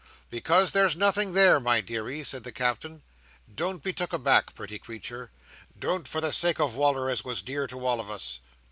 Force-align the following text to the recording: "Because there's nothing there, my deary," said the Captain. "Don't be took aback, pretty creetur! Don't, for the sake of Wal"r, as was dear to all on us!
"Because 0.31 0.71
there's 0.71 0.95
nothing 0.95 1.33
there, 1.33 1.59
my 1.59 1.79
deary," 1.79 2.23
said 2.23 2.43
the 2.43 2.51
Captain. 2.51 3.03
"Don't 3.53 3.83
be 3.83 3.93
took 3.93 4.11
aback, 4.13 4.55
pretty 4.55 4.79
creetur! 4.79 5.29
Don't, 5.77 6.07
for 6.07 6.19
the 6.19 6.31
sake 6.31 6.59
of 6.59 6.73
Wal"r, 6.73 7.07
as 7.07 7.23
was 7.23 7.43
dear 7.43 7.67
to 7.67 7.85
all 7.85 8.01
on 8.01 8.09
us! 8.09 8.39